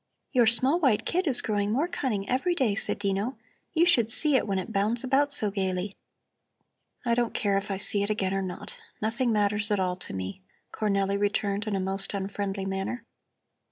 "Your 0.31 0.47
small 0.47 0.79
white 0.79 1.05
kid 1.05 1.27
is 1.27 1.43
growing 1.43 1.71
more 1.71 1.87
cunning 1.87 2.27
every 2.27 2.55
day," 2.55 2.73
said 2.73 2.97
Dino. 2.97 3.37
"You 3.73 3.85
should 3.85 4.09
see 4.09 4.35
it 4.35 4.47
when 4.47 4.57
it 4.57 4.73
bounds 4.73 5.03
about 5.03 5.31
so 5.31 5.51
gaily." 5.51 5.95
"I 7.05 7.13
don't 7.13 7.35
care 7.35 7.55
if 7.55 7.69
I 7.69 7.77
see 7.77 8.01
it 8.01 8.09
again 8.09 8.33
or 8.33 8.41
not. 8.41 8.79
Nothing 8.99 9.31
matters 9.31 9.69
at 9.69 9.79
all 9.79 9.95
to 9.97 10.13
me," 10.15 10.41
Cornelli 10.73 11.19
returned 11.19 11.67
in 11.67 11.75
a 11.75 11.79
most 11.79 12.15
unfriendly 12.15 12.65
manner. 12.65 13.05